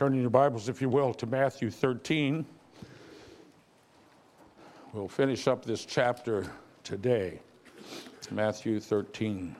[0.00, 2.46] Turning your Bibles, if you will, to Matthew 13.
[4.94, 6.46] We'll finish up this chapter
[6.82, 7.38] today.
[8.30, 9.54] Matthew 13.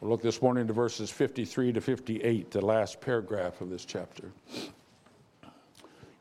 [0.00, 4.30] We'll look this morning to verses 53 to 58, the last paragraph of this chapter.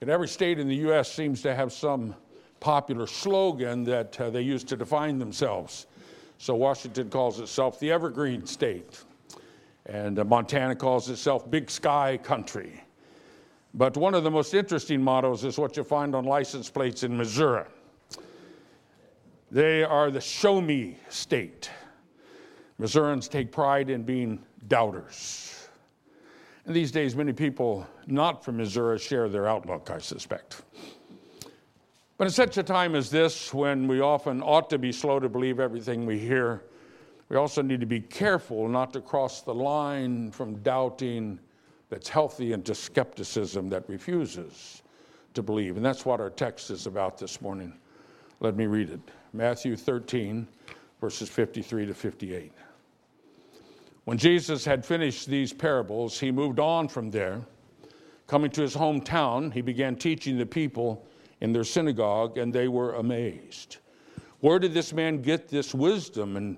[0.02, 1.14] In every state in the U.S.
[1.14, 2.16] seems to have some
[2.60, 5.86] popular slogan that uh, they use to define themselves.
[6.38, 9.04] So Washington calls itself the Evergreen State,
[9.86, 12.84] and uh, Montana calls itself Big Sky Country.
[13.74, 17.16] But one of the most interesting mottos is what you find on license plates in
[17.16, 17.66] Missouri.
[19.52, 21.70] They are the show me state.
[22.78, 25.70] Missourians take pride in being doubters.
[26.66, 30.64] And these days, many people not from Missouri share their outlook, I suspect.
[32.18, 35.28] But in such a time as this, when we often ought to be slow to
[35.28, 36.64] believe everything we hear,
[37.28, 41.40] we also need to be careful not to cross the line from doubting
[41.90, 44.82] that's healthy into skepticism that refuses
[45.34, 45.76] to believe.
[45.76, 47.74] And that's what our text is about this morning.
[48.40, 49.02] Let me read it
[49.34, 50.48] Matthew 13,
[51.02, 52.54] verses 53 to 58.
[54.06, 57.42] When Jesus had finished these parables, he moved on from there.
[58.28, 61.06] Coming to his hometown, he began teaching the people
[61.42, 63.78] in their synagogue, and they were amazed.
[64.40, 66.58] Where did this man get this wisdom and,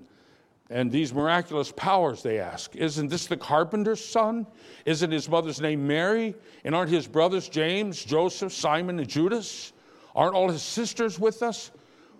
[0.70, 2.22] and these miraculous powers?
[2.22, 2.76] They ask.
[2.76, 4.46] Isn't this the carpenter's son?
[4.84, 6.34] Isn't his mother's name Mary?
[6.64, 9.72] And aren't his brothers James, Joseph, Simon, and Judas?
[10.14, 11.70] Aren't all his sisters with us?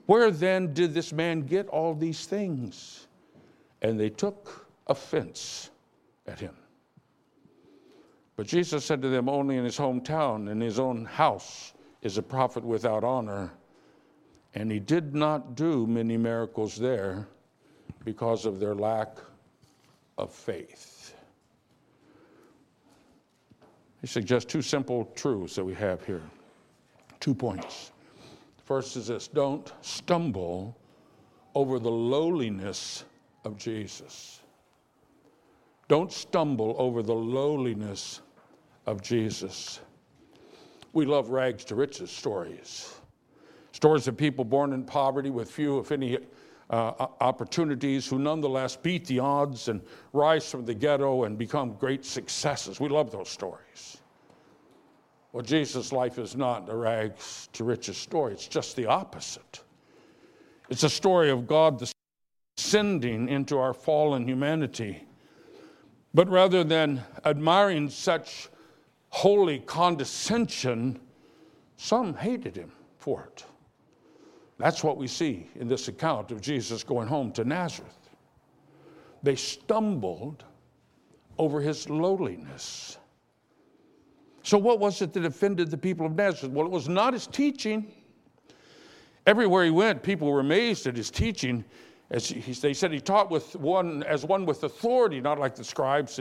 [0.07, 3.09] Where then did this man get all these things?
[3.83, 5.71] And they took offense
[6.27, 6.57] at him.
[8.37, 12.23] But Jesus said to them, Only in his hometown, in his own house, is a
[12.23, 13.51] prophet without honor.
[14.55, 17.27] And he did not do many miracles there
[18.05, 19.19] because of their lack
[20.17, 21.15] of faith.
[24.01, 26.23] He suggests two simple truths that we have here.
[27.21, 27.93] Two points.
[28.65, 30.77] First is this don't stumble
[31.55, 33.05] over the lowliness
[33.45, 34.41] of Jesus.
[35.89, 38.21] Don't stumble over the lowliness
[38.87, 39.81] of Jesus.
[40.93, 42.95] We love rags to riches stories.
[43.73, 46.19] Stories of people born in poverty with few, if any,
[46.71, 49.81] uh, opportunities who nonetheless beat the odds and
[50.13, 52.81] rise from the ghetto and become great successes.
[52.81, 53.99] We love those stories.
[55.33, 59.63] Well, Jesus' life is not a rags to riches story, it's just the opposite.
[60.69, 61.83] It's a story of God
[62.57, 65.09] descending into our fallen humanity
[66.15, 68.49] but rather than admiring such
[69.11, 71.01] holy condescension,
[71.77, 73.45] some hated him for it.
[74.59, 78.11] That's what we see in this account of Jesus going home to Nazareth.
[79.23, 80.45] They stumbled
[81.39, 82.99] over his lowliness.
[84.43, 86.53] So, what was it that offended the people of Nazareth?
[86.53, 87.93] Well, it was not his teaching.
[89.27, 91.65] Everywhere he went, people were amazed at his teaching.
[92.11, 95.65] As he, they said, he taught with one, as one with authority, not like the
[95.65, 96.19] scribes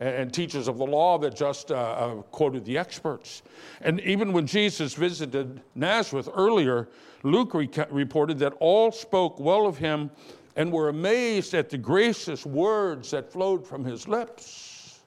[0.00, 3.42] and teachers of the law that just uh, uh, quoted the experts.
[3.82, 6.88] And even when Jesus visited Nazareth earlier,
[7.22, 10.10] Luke re- reported that all spoke well of him
[10.56, 15.00] and were amazed at the gracious words that flowed from his lips.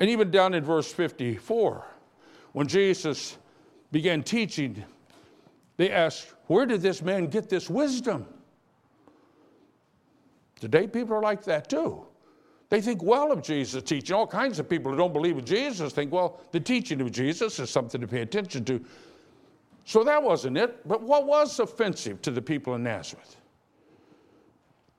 [0.00, 1.86] And even down in verse 54,
[2.52, 3.38] when Jesus
[3.92, 4.82] began teaching,
[5.76, 8.26] they asked, Where did this man get this wisdom?
[10.58, 12.06] Today, people are like that too.
[12.70, 14.14] They think well of Jesus' teaching.
[14.14, 17.58] All kinds of people who don't believe in Jesus think, well, the teaching of Jesus
[17.58, 18.82] is something to pay attention to.
[19.84, 20.86] So that wasn't it.
[20.88, 23.36] But what was offensive to the people in Nazareth?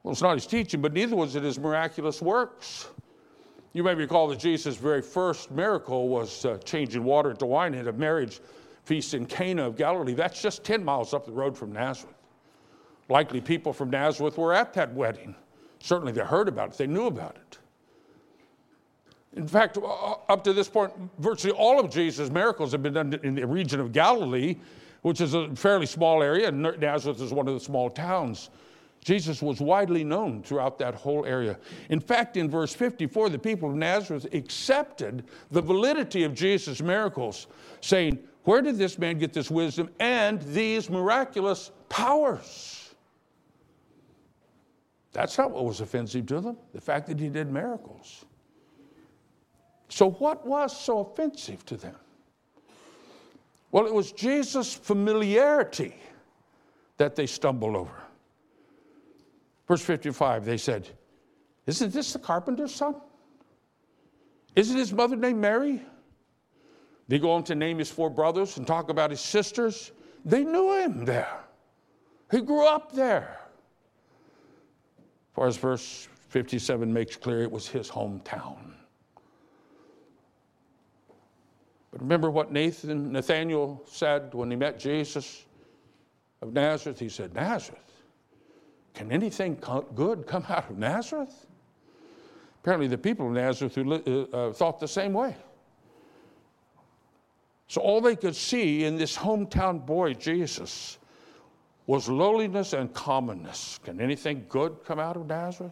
[0.04, 2.90] Well, it's not his teaching, but neither was it his miraculous works.
[3.72, 7.88] You may recall that Jesus' very first miracle was uh, changing water into wine at
[7.88, 8.42] a marriage
[8.84, 10.14] feast in Cana of Galilee.
[10.14, 12.16] That's just 10 miles up the road from Nazareth.
[13.08, 15.36] Likely people from Nazareth were at that wedding.
[15.80, 17.60] Certainly they heard about it, they knew about it.
[19.36, 22.94] In fact, uh, uh, up to this point, virtually all of Jesus' miracles have been
[22.94, 24.58] done in the region of Galilee,
[25.04, 28.50] which is a fairly small area, and Nazareth is one of the small towns.
[29.04, 31.58] Jesus was widely known throughout that whole area.
[31.90, 37.48] In fact, in verse 54, the people of Nazareth accepted the validity of Jesus' miracles,
[37.80, 42.94] saying, Where did this man get this wisdom and these miraculous powers?
[45.14, 48.26] That's not what was offensive to them, the fact that he did miracles.
[49.92, 51.96] So, what was so offensive to them?
[53.74, 55.94] Well, it was Jesus' familiarity
[56.96, 58.02] that they stumbled over.
[59.68, 60.88] Verse 55, they said,
[61.68, 62.96] Isn't this the carpenter's son?
[64.56, 65.82] Isn't his mother named Mary?
[67.10, 69.92] They go on to name his four brothers and talk about his sisters.
[70.24, 71.38] They knew him there.
[72.32, 73.42] He grew up there.
[75.34, 78.76] Far as verse 57 makes clear, it was his hometown.
[81.92, 85.46] But remember what Nathan, Nathaniel said when he met Jesus
[86.42, 87.00] of Nazareth?
[87.00, 87.80] He said, Nazareth?
[88.94, 89.58] Can anything
[89.96, 91.48] good come out of Nazareth?
[92.62, 95.36] Apparently, the people of Nazareth who, uh, uh, thought the same way.
[97.68, 101.00] So, all they could see in this hometown boy, Jesus,
[101.88, 103.80] was lowliness and commonness.
[103.84, 105.72] Can anything good come out of Nazareth?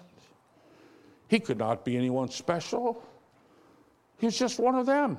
[1.28, 3.04] He could not be anyone special.
[4.18, 5.18] He was just one of them.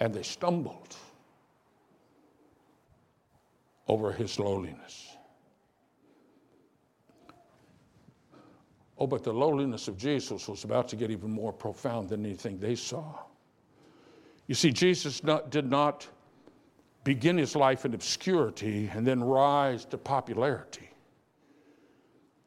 [0.00, 0.96] And they stumbled
[3.88, 5.16] over his lowliness.
[8.98, 12.58] Oh, but the lowliness of Jesus was about to get even more profound than anything
[12.58, 13.14] they saw.
[14.48, 16.08] You see, Jesus not, did not
[17.04, 20.90] begin his life in obscurity and then rise to popularity.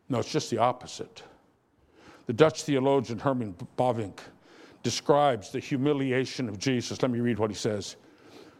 [0.10, 1.24] No, it's just the opposite.
[2.26, 4.20] The Dutch theologian Herman Bavinck
[4.84, 7.02] describes the humiliation of Jesus.
[7.02, 7.96] Let me read what he says.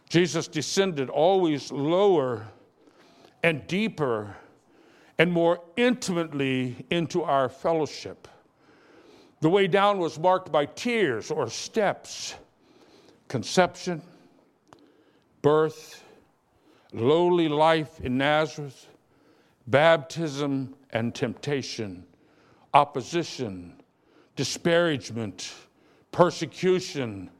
[0.08, 2.46] Jesus descended always lower
[3.42, 4.36] and deeper
[5.18, 8.28] and more intimately into our fellowship.
[9.40, 12.34] The way down was marked by tiers or steps,
[13.28, 14.02] conception,
[15.42, 16.04] birth,
[16.92, 18.86] lowly life in Nazareth,
[19.66, 22.04] baptism and temptation,
[22.74, 23.74] opposition,
[24.36, 25.52] disparagement,
[26.12, 27.30] persecution,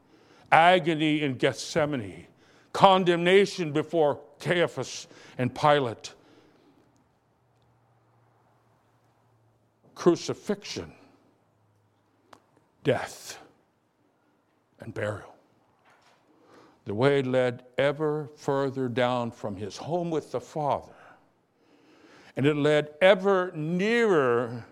[0.51, 2.27] agony in Gethsemane,
[2.73, 6.13] condemnation before Caiaphas and Pilate
[9.95, 10.91] crucifixion,
[12.83, 13.39] death,
[14.81, 15.33] and burial.
[16.85, 20.91] The way led ever further down from his home with the Father,
[22.35, 24.65] and it led ever nearer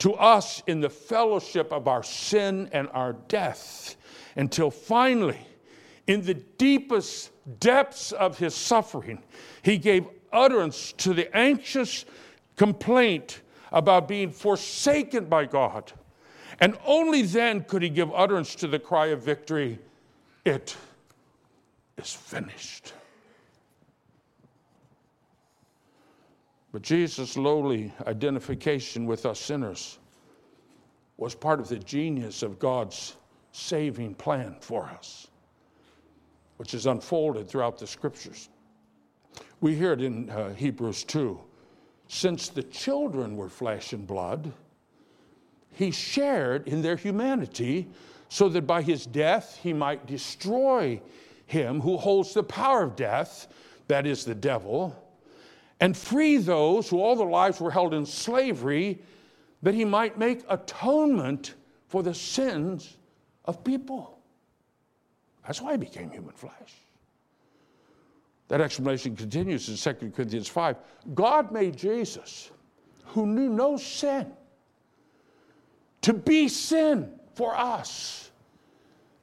[0.00, 3.96] to us in the fellowship of our sin and our death,
[4.36, 5.38] until finally,
[6.06, 7.30] in the deepest
[7.60, 9.22] depths of his suffering,
[9.62, 12.04] he gave utterance to the anxious
[12.56, 13.42] complaint
[13.72, 15.92] about being forsaken by God.
[16.60, 19.78] And only then could he give utterance to the cry of victory
[20.44, 20.76] It
[21.96, 22.94] is finished.
[26.72, 29.98] But Jesus' lowly identification with us sinners
[31.16, 33.16] was part of the genius of God's
[33.52, 35.28] saving plan for us,
[36.56, 38.48] which is unfolded throughout the scriptures.
[39.60, 41.40] We hear it in uh, Hebrews 2
[42.10, 44.52] since the children were flesh and blood,
[45.70, 47.88] he shared in their humanity
[48.28, 51.00] so that by his death he might destroy
[51.46, 53.46] him who holds the power of death,
[53.86, 54.96] that is the devil,
[55.80, 59.00] and free those who all their lives were held in slavery,
[59.62, 61.54] that he might make atonement
[61.88, 62.98] for the sins
[63.46, 64.18] of people.
[65.46, 66.74] That's why he became human flesh.
[68.48, 70.76] That explanation continues in 2 Corinthians 5.
[71.14, 72.50] God made Jesus,
[73.04, 74.32] who knew no sin,
[76.02, 78.30] to be sin for us,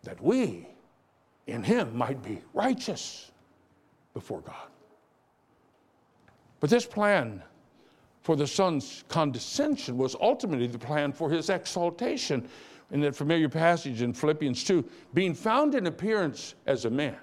[0.03, 0.67] that we
[1.45, 3.31] in him might be righteous
[4.13, 4.67] before God.
[6.59, 7.43] But this plan
[8.21, 12.47] for the Son's condescension was ultimately the plan for his exaltation.
[12.89, 14.83] In that familiar passage in Philippians 2,
[15.13, 17.17] being found in appearance as a man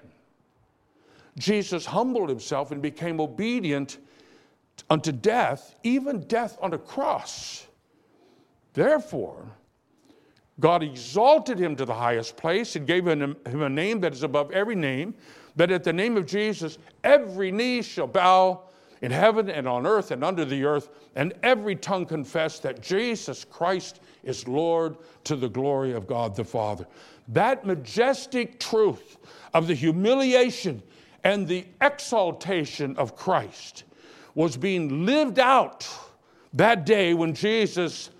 [1.37, 3.97] Jesus humbled himself and became obedient
[4.89, 7.67] unto death, even death on a cross.
[8.73, 9.45] Therefore,
[10.59, 14.51] God exalted him to the highest place and gave him a name that is above
[14.51, 15.13] every name,
[15.55, 18.63] that at the name of Jesus every knee shall bow
[19.01, 23.43] in heaven and on earth and under the earth, and every tongue confess that Jesus
[23.43, 26.87] Christ is Lord to the glory of God the Father.
[27.29, 29.17] That majestic truth
[29.53, 30.81] of the humiliation
[31.23, 33.83] and the exaltation of Christ
[34.35, 35.87] was being lived out
[36.53, 38.11] that day when Jesus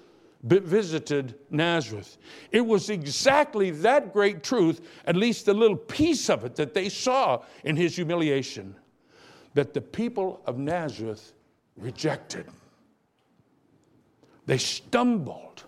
[0.44, 2.18] visited Nazareth.
[2.52, 6.90] It was exactly that great truth, at least a little piece of it, that they
[6.90, 8.76] saw in his humiliation,
[9.56, 11.34] that the people of Nazareth
[11.78, 12.46] rejected.
[14.46, 15.64] They stumbled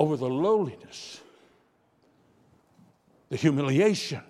[0.00, 1.20] over the lowliness,
[3.28, 4.22] the humiliation,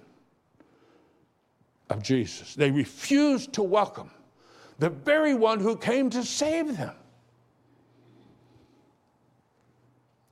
[1.91, 2.55] of Jesus.
[2.55, 4.11] They refused to welcome
[4.79, 6.95] the very one who came to save them.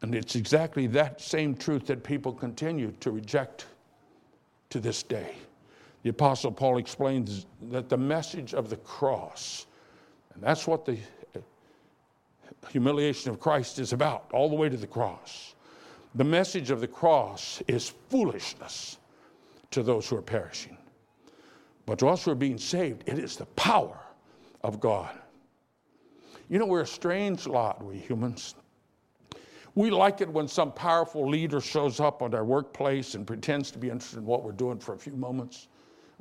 [0.01, 3.67] And it's exactly that same truth that people continue to reject
[4.71, 5.37] to this day.
[6.03, 9.67] The Apostle Paul explains that the message of the cross,
[10.35, 10.99] and that's what the
[12.71, 15.55] humiliation of Christ is about, all the way to the cross.
[16.15, 18.99] The message of the cross is foolishness
[19.71, 20.77] to those who are perishing.
[21.87, 23.99] But to us who are being saved, it is the power
[24.63, 25.11] of God.
[26.49, 28.55] You know, we're a strange lot, we humans.
[29.75, 33.79] We like it when some powerful leader shows up on our workplace and pretends to
[33.79, 35.69] be interested in what we're doing for a few moments.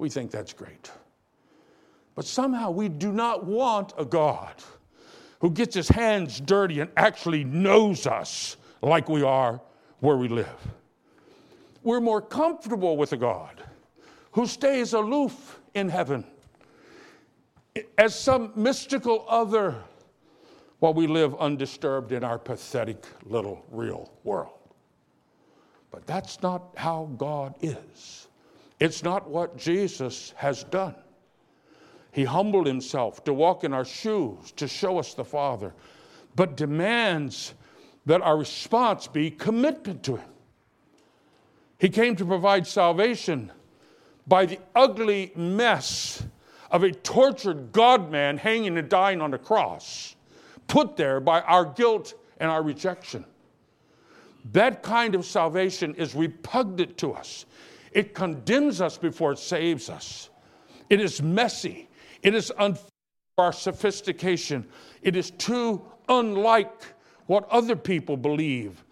[0.01, 0.91] We think that's great.
[2.15, 4.55] But somehow we do not want a God
[5.41, 9.61] who gets his hands dirty and actually knows us like we are
[9.99, 10.47] where we live.
[11.83, 13.63] We're more comfortable with a God
[14.31, 16.25] who stays aloof in heaven
[17.95, 19.83] as some mystical other
[20.79, 24.57] while we live undisturbed in our pathetic little real world.
[25.91, 28.27] But that's not how God is.
[28.81, 30.95] It's not what Jesus has done.
[32.11, 35.75] He humbled himself to walk in our shoes, to show us the Father,
[36.35, 37.53] but demands
[38.07, 40.29] that our response be commitment to Him.
[41.77, 43.51] He came to provide salvation
[44.25, 46.23] by the ugly mess
[46.71, 50.15] of a tortured God man hanging and dying on the cross,
[50.67, 53.25] put there by our guilt and our rejection.
[54.53, 57.45] That kind of salvation is repugnant to us.
[57.91, 60.29] It condemns us before it saves us.
[60.89, 61.89] It is messy.
[62.23, 62.85] It is unfair
[63.35, 64.65] for our sophistication.
[65.01, 66.93] It is too unlike
[67.27, 68.83] what other people believe,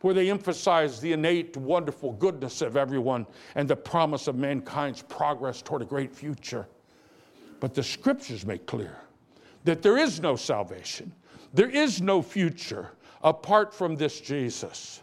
[0.00, 5.62] where they emphasize the innate, wonderful goodness of everyone and the promise of mankind's progress
[5.62, 6.68] toward a great future.
[7.60, 8.96] But the scriptures make clear
[9.64, 11.12] that there is no salvation,
[11.52, 15.02] there is no future apart from this Jesus,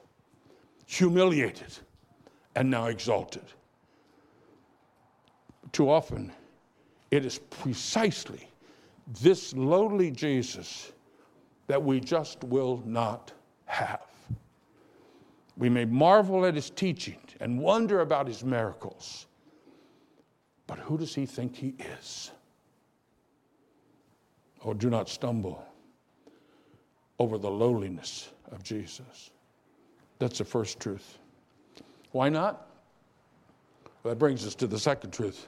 [0.85, 1.77] humiliated
[2.55, 3.43] and now exalted.
[5.71, 6.31] Too often,
[7.11, 8.49] it is precisely
[9.21, 10.91] this lowly Jesus
[11.67, 13.31] that we just will not
[13.65, 14.05] have.
[15.57, 19.27] We may marvel at his teaching and wonder about his miracles,
[20.67, 22.31] but who does he think he is?
[24.63, 25.63] Oh, do not stumble
[27.19, 29.31] over the lowliness of Jesus.
[30.19, 31.17] That's the first truth.
[32.15, 32.65] Why not?
[34.01, 35.47] Well, that brings us to the second truth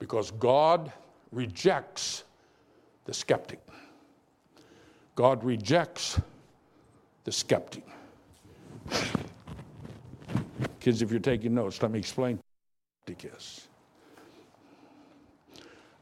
[0.00, 0.90] because God
[1.30, 2.24] rejects
[3.04, 3.60] the skeptic.
[5.14, 6.20] God rejects
[7.22, 7.84] the skeptic.
[10.80, 12.40] Kids, if you're taking notes, let me explain
[13.04, 13.68] skeptic is.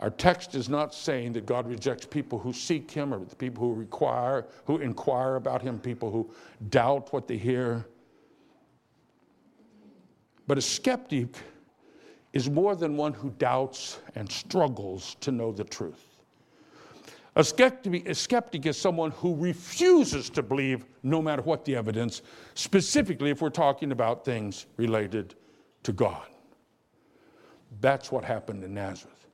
[0.01, 3.65] Our text is not saying that God rejects people who seek Him or the people
[3.65, 6.31] who require, who inquire about Him, people who
[6.71, 7.85] doubt what they hear.
[10.51, 11.37] But a skeptic
[12.33, 16.05] is more than one who doubts and struggles to know the truth.
[17.37, 22.23] A skeptic, a skeptic, is someone who refuses to believe no matter what the evidence,
[22.55, 25.37] specifically if we're talking about things related
[25.85, 26.27] to God.
[27.81, 29.29] That's what happened in Nazareth.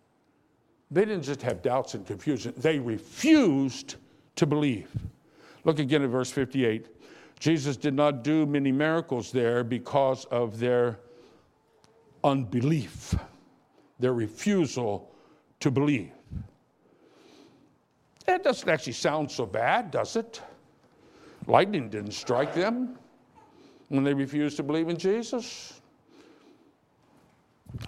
[0.91, 3.95] They didn't just have doubts and confusion, they refused
[4.35, 4.91] to believe.
[5.65, 6.89] Look again at verse 58.
[7.41, 10.99] Jesus did not do many miracles there because of their
[12.27, 13.15] unbelief,
[13.99, 15.11] their refusal
[15.61, 16.11] to believe.
[18.27, 20.43] That doesn't actually sound so bad, does it?
[21.47, 22.99] Lightning didn't strike them
[23.89, 25.81] when they refused to believe in Jesus.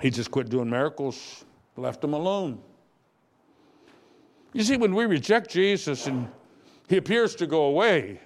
[0.00, 1.44] He just quit doing miracles,
[1.76, 2.60] left them alone.
[4.52, 6.28] You see, when we reject Jesus and
[6.88, 8.20] he appears to go away,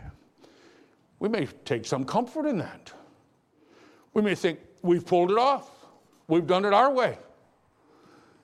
[1.19, 2.93] we may take some comfort in that.
[4.13, 5.71] We may think we've pulled it off.
[6.29, 7.19] We've done it our way.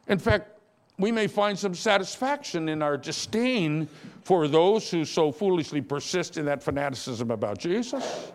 [0.09, 0.59] In fact,
[0.99, 3.89] we may find some satisfaction in our disdain
[4.23, 8.33] for those who so foolishly persist in that fanaticism about Jesus.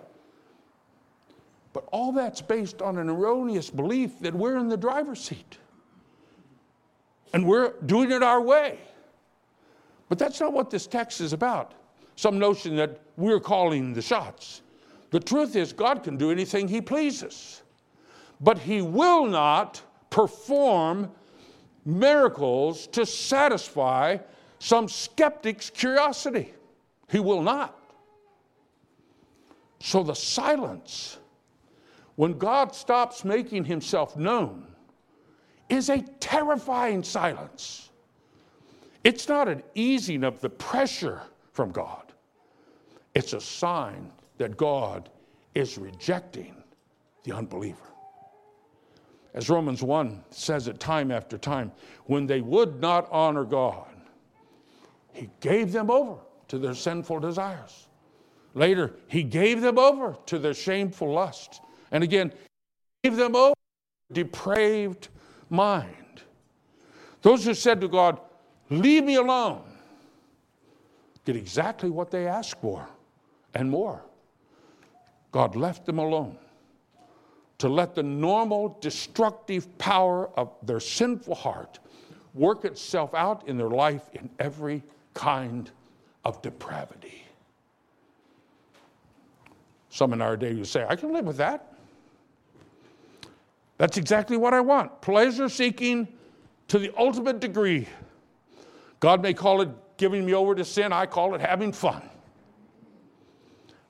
[1.73, 5.57] But all that's based on an erroneous belief that we're in the driver's seat
[7.33, 8.77] and we're doing it our way.
[10.07, 11.73] But that's not what this text is about.
[12.15, 14.61] Some notion that we're calling the shots.
[15.09, 17.62] The truth is, God can do anything He pleases
[18.41, 21.11] but he will not perform
[21.85, 24.17] miracles to satisfy
[24.59, 26.53] some skeptic's curiosity.
[27.09, 27.77] He will not.
[29.79, 31.17] So the silence,
[32.15, 34.67] when God stops making himself known,
[35.67, 37.89] is a terrifying silence.
[39.03, 41.21] It's not an easing of the pressure
[41.51, 42.13] from God,
[43.13, 45.09] it's a sign that God
[45.53, 46.55] is rejecting
[47.23, 47.92] the unbeliever.
[49.33, 51.71] As Romans 1 says it time after time,
[52.05, 53.87] when they would not honor God,
[55.11, 56.17] He gave them over
[56.49, 57.87] to their sinful desires.
[58.53, 61.61] Later, He gave them over to their shameful lust.
[61.91, 62.31] And again,
[63.03, 63.55] gave them over
[64.11, 65.07] depraved
[65.49, 66.21] mind.
[67.23, 68.19] Those who said to God,
[68.69, 69.63] Leave me alone,
[71.25, 72.87] get exactly what they asked for
[73.53, 74.03] and more.
[75.31, 76.37] God left them alone
[77.59, 81.79] to let the normal destructive power of their sinful heart
[82.33, 84.83] work itself out in their life in every
[85.13, 85.71] kind
[86.25, 87.23] of depravity.
[89.89, 91.73] Some in our day would say, I can live with that.
[93.77, 95.01] That's exactly what I want.
[95.01, 96.07] Pleasure seeking
[96.67, 97.87] to the ultimate degree.
[98.99, 102.01] God may call it giving me over to sin, I call it having fun.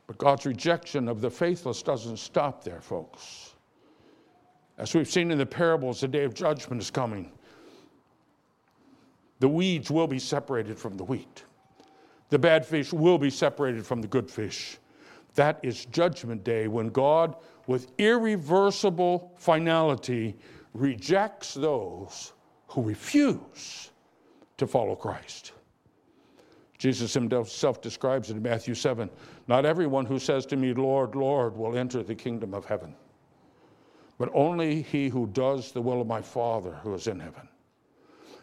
[0.07, 3.52] But God's rejection of the faithless doesn't stop there, folks.
[4.83, 7.31] As we've seen in the parables, the day of judgment is coming.
[9.39, 11.45] The weeds will be separated from the wheat.
[12.27, 14.77] The bad fish will be separated from the good fish.
[15.35, 20.35] That is judgment day when God, with irreversible finality,
[20.73, 22.33] rejects those
[22.67, 23.91] who refuse
[24.57, 25.53] to follow Christ.
[26.77, 29.09] Jesus himself describes it in Matthew 7
[29.47, 32.93] Not everyone who says to me, Lord, Lord, will enter the kingdom of heaven,
[34.23, 37.45] but only he who does the will of my Father who is in heaven.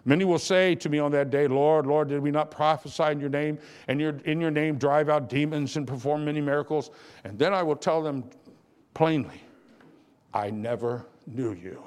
[0.04, 3.18] Many will say to me on that day, Lord, Lord, did we not prophesy in
[3.18, 3.58] your name,
[3.88, 6.90] and in your name drive out demons and perform many miracles?
[7.24, 8.28] And then I will tell them
[8.92, 9.40] plainly,
[10.34, 11.82] I never knew you.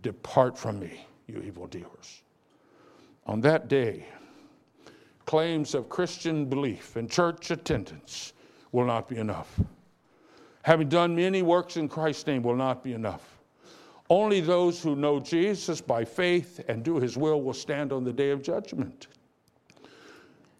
[0.00, 2.22] Depart from me, you evildoers.
[3.26, 4.06] On that day,
[5.26, 8.32] claims of Christian belief and church attendance
[8.72, 9.60] will not be enough.
[10.66, 13.38] Having done many works in Christ's name will not be enough.
[14.10, 18.12] Only those who know Jesus by faith and do his will will stand on the
[18.12, 19.06] day of judgment.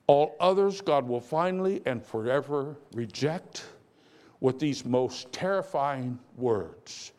[0.06, 3.66] All others, God will finally and forever reject
[4.38, 7.10] with these most terrifying words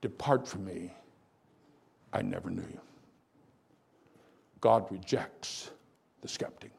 [0.00, 0.92] Depart from me,
[2.12, 2.80] I never knew you.
[4.60, 5.72] God rejects
[6.20, 6.70] the skeptic.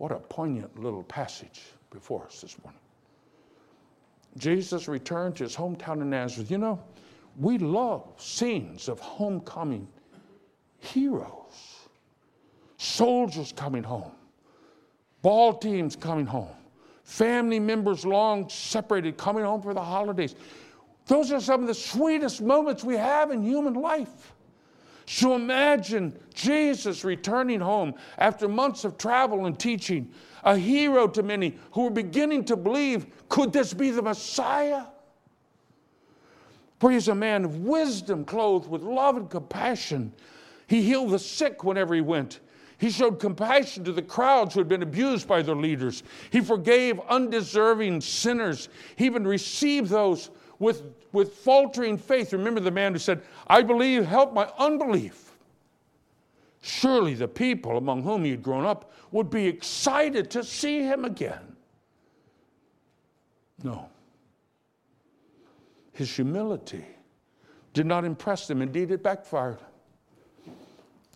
[0.00, 1.60] What a poignant little passage
[1.90, 2.80] before us this morning.
[4.38, 6.50] Jesus returned to his hometown in Nazareth.
[6.50, 6.80] You know,
[7.38, 9.86] we love scenes of homecoming
[10.78, 11.80] heroes,
[12.78, 14.12] soldiers coming home,
[15.20, 16.56] ball teams coming home,
[17.04, 20.34] family members long separated coming home for the holidays.
[21.08, 24.32] Those are some of the sweetest moments we have in human life.
[25.12, 30.08] So imagine Jesus returning home after months of travel and teaching,
[30.44, 34.84] a hero to many who were beginning to believe could this be the Messiah?
[36.78, 40.12] For he's a man of wisdom, clothed with love and compassion.
[40.68, 42.38] He healed the sick whenever he went.
[42.78, 46.04] He showed compassion to the crowds who had been abused by their leaders.
[46.30, 48.68] He forgave undeserving sinners.
[48.94, 52.32] He even received those with, with faltering faith.
[52.32, 55.32] Remember the man who said, I believe, help my unbelief.
[56.62, 61.04] Surely the people among whom he had grown up would be excited to see him
[61.04, 61.56] again.
[63.64, 63.88] No.
[65.92, 66.84] His humility
[67.72, 68.62] did not impress them.
[68.62, 69.58] Indeed, it backfired.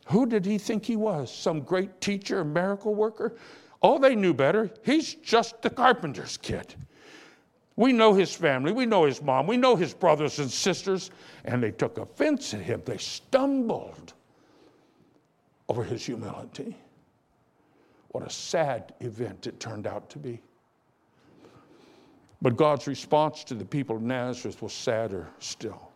[0.06, 1.32] Who did he think he was?
[1.32, 3.36] Some great teacher, miracle worker?
[3.82, 4.70] Oh, they knew better.
[4.82, 6.74] He's just the carpenter's kid.
[7.76, 11.10] We know his family, we know his mom, we know his brothers and sisters,
[11.44, 12.82] and they took offense at him.
[12.84, 14.14] They stumbled
[15.68, 16.76] over his humility.
[18.08, 20.40] What a sad event it turned out to be.
[22.40, 25.90] But God's response to the people of Nazareth was sadder still.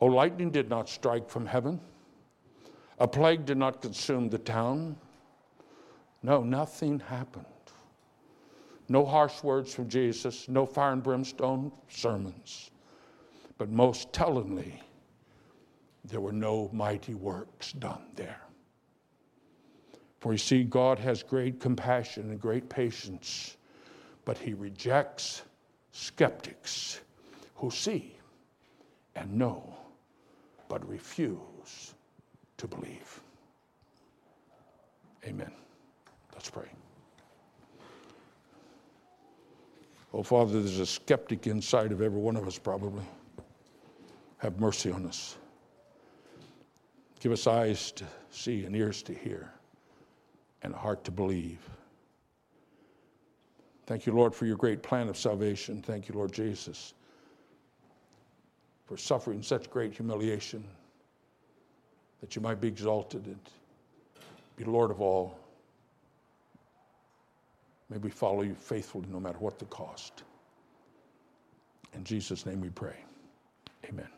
[0.00, 1.80] Oh, lightning did not strike from heaven.
[2.98, 4.96] A plague did not consume the town.
[6.22, 7.46] No, nothing happened.
[8.92, 12.70] No harsh words from Jesus, no fire and brimstone sermons.
[13.56, 14.82] But most tellingly,
[16.04, 18.42] there were no mighty works done there.
[20.20, 23.56] For you see, God has great compassion and great patience,
[24.26, 25.40] but He rejects
[25.92, 27.00] skeptics
[27.54, 28.14] who see
[29.16, 29.74] and know,
[30.68, 31.94] but refuse
[32.58, 33.22] to believe.
[35.24, 35.52] Amen.
[36.34, 36.68] Let's pray.
[40.14, 43.04] Oh, Father, there's a skeptic inside of every one of us, probably.
[44.38, 45.36] Have mercy on us.
[47.20, 49.50] Give us eyes to see and ears to hear
[50.62, 51.60] and a heart to believe.
[53.86, 55.80] Thank you, Lord, for your great plan of salvation.
[55.80, 56.94] Thank you, Lord Jesus,
[58.86, 60.64] for suffering such great humiliation
[62.20, 63.40] that you might be exalted and
[64.56, 65.38] be Lord of all.
[67.92, 70.22] May we follow you faithfully no matter what the cost.
[71.92, 72.96] In Jesus' name we pray.
[73.86, 74.08] Amen.